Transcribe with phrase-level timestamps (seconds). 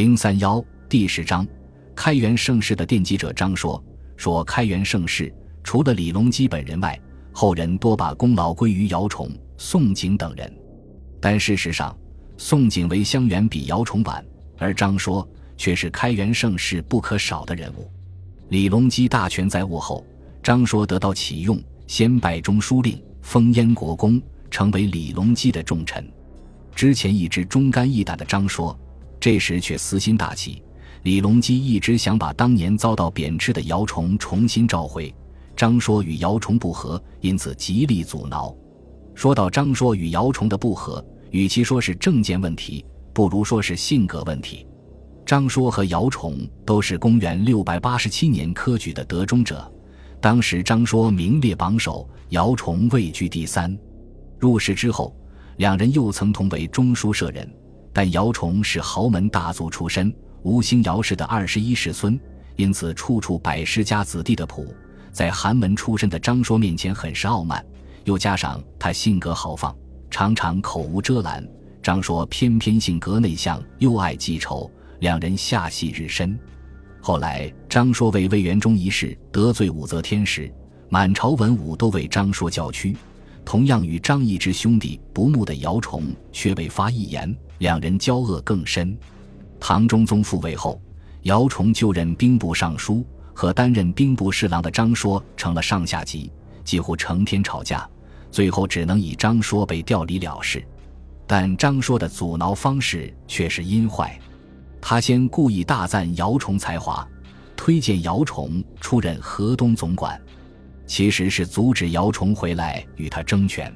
[0.00, 1.46] 零三幺第十章，
[1.94, 3.84] 开元盛世的奠基者张说
[4.16, 5.30] 说开元盛世，
[5.62, 6.98] 除了李隆基本人外，
[7.32, 9.28] 后人多把功劳归于姚崇、
[9.58, 10.50] 宋璟等人。
[11.20, 11.94] 但事实上，
[12.38, 14.24] 宋璟为襄元比姚崇晚，
[14.56, 15.28] 而张说
[15.58, 17.86] 却是开元盛世不可少的人物。
[18.48, 20.02] 李隆基大权在握后，
[20.42, 24.18] 张说得到启用，先拜中书令，封燕国公，
[24.50, 26.10] 成为李隆基的重臣。
[26.74, 28.74] 之前一直忠肝义胆的张说，
[29.20, 30.62] 这时却私心大起。
[31.02, 35.14] 李隆基一直想把当年遭到贬斥的姚崇重新召回，
[35.54, 38.54] 张说与姚崇不和，因此极力阻挠。
[39.14, 44.66] 说到张说与姚崇的不和，与其说是政见问题，不如说是性格问题。
[45.24, 49.70] 张说和姚崇都是公元六百八十七年科举的得中者，
[50.20, 53.78] 当时张说名列榜首，姚崇位居第三。
[54.38, 55.14] 入仕之后，
[55.56, 57.48] 两人又曾同为中书舍人，
[57.92, 62.18] 但姚崇是豪门大族出身，吴兴姚氏的二十一世孙，
[62.56, 64.74] 因此处处摆世家子弟的谱，
[65.12, 67.64] 在寒门出身的张说面前很是傲慢。
[68.04, 69.76] 又加上他性格豪放，
[70.10, 71.46] 常常口无遮拦，
[71.82, 74.70] 张说偏偏性格内向，又爱记仇。
[75.00, 76.38] 两人下戏日深，
[77.00, 80.52] 后来张说为魏元忠一事得罪武则天时，
[80.90, 82.94] 满朝文武都为张说叫屈。
[83.44, 88.96] 同样与张易之兄弟不睦的姚崇却未发一言，两人交恶更深。
[89.58, 90.80] 唐中宗复位后，
[91.22, 96.32] 姚崇就任兵部尚书，和担任兵部侍郎的张说成了上下级，
[96.64, 97.88] 几乎成天吵架，
[98.30, 100.66] 最后只能以张说被调离了事。
[101.26, 104.18] 但张说的阻挠方式却是阴坏。
[104.80, 107.06] 他先故意大赞姚崇才华，
[107.54, 110.18] 推荐姚崇出任河东总管，
[110.86, 113.70] 其实是阻止姚崇回来与他争权。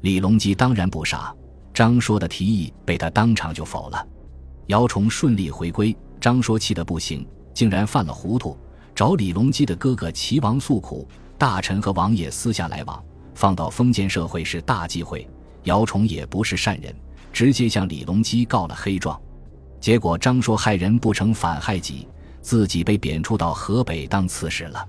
[0.00, 1.32] 李隆基当然不傻，
[1.74, 4.06] 张说的提议被他当场就否了。
[4.66, 8.56] 姚崇顺利回归，张说气得不行，竟然犯了糊涂，
[8.94, 11.08] 找李隆基的哥哥齐王诉苦。
[11.38, 13.02] 大臣和王爷私下来往，
[13.34, 15.28] 放到封建社会是大忌讳。
[15.64, 16.94] 姚崇也不是善人，
[17.32, 19.20] 直接向李隆基告了黑状。
[19.80, 22.06] 结果张说害人不成反害己，
[22.40, 24.86] 自己被贬黜到河北当刺史了。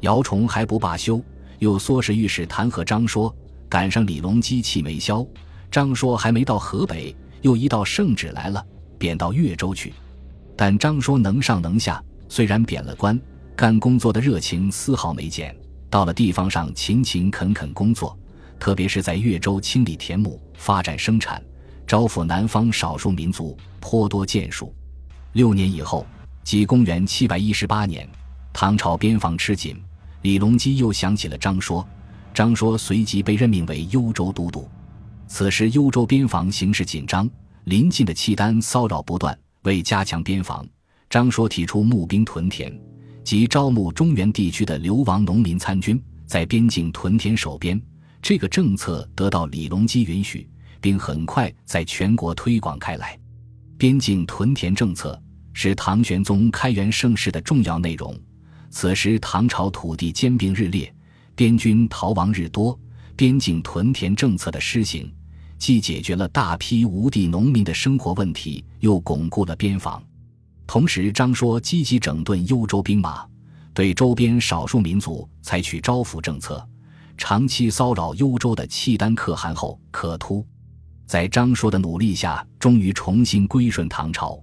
[0.00, 1.22] 姚崇还不罢休，
[1.60, 3.34] 又唆使御史弹劾张说。
[3.66, 5.26] 赶上李隆基气没消，
[5.74, 7.12] 张说还没到河北，
[7.42, 8.64] 又一道圣旨来了，
[8.96, 9.92] 贬到越州去。
[10.56, 13.20] 但张说能上能下，虽然贬了官，
[13.56, 15.52] 干工作的热情丝毫没减。
[15.90, 18.16] 到了地方上勤勤恳恳工作，
[18.60, 21.42] 特别是在越州清理田亩，发展生产。
[21.88, 24.72] 招抚南方少数民族，颇多建树。
[25.32, 26.06] 六年以后，
[26.44, 28.08] 即公元七百一十八年，
[28.52, 29.76] 唐朝边防吃紧，
[30.22, 31.84] 李隆基又想起了张说，
[32.32, 34.68] 张说随即被任命为幽州都督。
[35.26, 37.28] 此时幽州边防形势紧张，
[37.64, 39.36] 临近的契丹骚扰不断。
[39.62, 40.66] 为加强边防，
[41.08, 42.78] 张说提出募兵屯田，
[43.24, 47.80] 即招募中原地区的流亡农民参军，在边境屯田守边。
[48.20, 50.48] 这个政策得到李隆基允许。
[50.84, 53.18] 并很快在全国推广开来。
[53.78, 55.18] 边境屯田政策
[55.54, 58.14] 是唐玄宗开元盛世的重要内容。
[58.68, 60.94] 此时唐朝土地兼并日烈，
[61.34, 62.78] 边军逃亡日多，
[63.16, 65.12] 边境屯田政策的施行，
[65.58, 70.02] 既解决了大批无地农民的生活问题，又巩固了边防。
[70.66, 73.24] 同时，张说积极整顿幽州兵马，
[73.72, 76.66] 对周边少数民族采取招抚政策，
[77.16, 80.44] 长期骚扰幽州的契丹可汗后可突。
[81.06, 84.42] 在张说的努力下，终于重新归顺唐朝。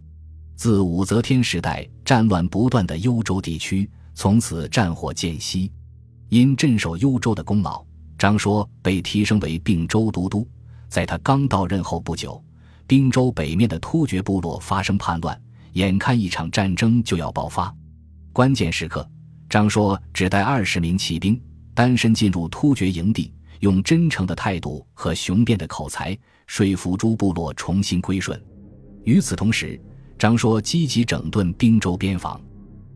[0.55, 5.71] 自武则天时代，战乱不断的幽州地区，从此战火渐息。
[6.29, 7.83] 因镇守幽州的功劳，
[8.21, 10.47] 张说被提升为并州都督。
[10.87, 12.39] 在他刚到任后不久，
[12.85, 15.41] 滨州北面的突厥部落发生叛乱，
[15.73, 17.75] 眼看一场战争就要爆发。
[18.31, 19.09] 关键时刻，
[19.49, 21.41] 张说只带二十名骑兵，
[21.73, 23.33] 单身进入突厥营地。
[23.61, 26.15] 用真诚的态度和雄辩的口才
[26.45, 28.39] 说服诸部落重新归顺。
[29.03, 29.81] 与此同时，
[30.19, 32.39] 张说积极整顿滨州边防。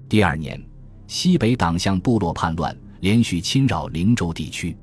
[0.08, 0.64] 第二年，
[1.08, 4.78] 西北党项部落叛乱，连续侵扰灵州地区。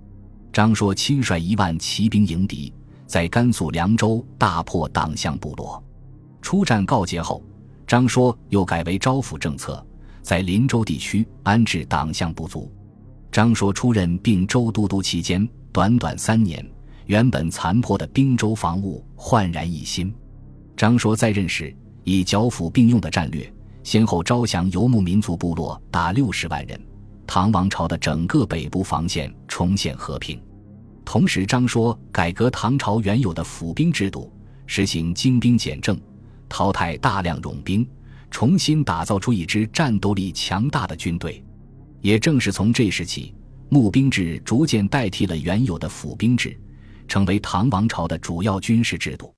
[0.53, 2.73] 张说亲率一万骑兵迎敌，
[3.07, 5.83] 在甘肃凉州大破党项部落。
[6.43, 7.43] 出战告捷后，
[7.87, 9.85] 张说又改为招抚政策，
[10.21, 12.71] 在林州地区安置党项部族。
[13.31, 15.49] 张说出任并州都督期间。
[15.73, 16.63] 短短三年，
[17.07, 20.15] 原本残破的滨州防务焕然一新。
[20.77, 23.51] 张说在任时，以剿抚并用的战略，
[23.83, 26.79] 先后招降游牧民族部落达六十万人，
[27.27, 30.41] 唐王朝的整个北部防线重现和平。
[31.05, 34.33] 同时，张说改革唐朝原有的府兵制度，
[34.67, 36.01] 实行精兵简政，
[36.49, 37.87] 淘汰大量冗兵，
[38.31, 41.45] 重新打造出一支战斗力强大的军队。
[42.01, 43.35] 也正是从这时起，
[43.69, 46.59] 募兵制逐渐代替了原有的府兵制，
[47.09, 49.35] 成为唐王朝的主要军事制度。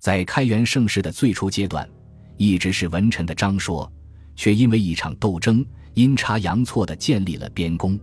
[0.00, 1.88] 在开元盛世的最初阶段，
[2.36, 3.90] 一直是文臣的张说，
[4.40, 8.00] 却因为一场斗争，阴差阳错地建立了边功。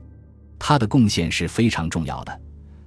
[0.59, 2.41] 他的贡献是非常重要的。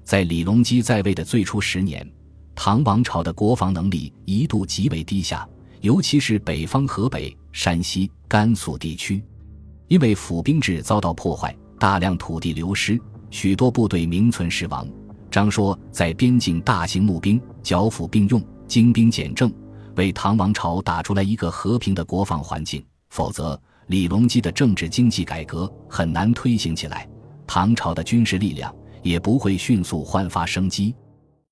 [0.05, 2.09] 在李隆基在位的最初十年，
[2.55, 5.45] 唐王朝的国防能力一度极为低下，
[5.81, 9.21] 尤其是北方河北、山西、甘肃地区，
[9.89, 13.01] 因为府兵制遭到破坏，大量土地流失，
[13.33, 14.89] 许多部队名存实亡。
[15.29, 19.53] 张说在边境大型募兵，剿抚并用，精兵简政，
[19.97, 22.81] 为唐王朝打出来一个和平的国防环境。
[23.11, 27.07] 否则，李隆基的政治经济改革很难推行起来。
[27.47, 30.95] 唐朝的军事力量也不会迅速焕发生机。